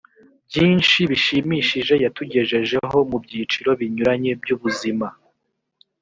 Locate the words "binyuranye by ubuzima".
3.79-5.07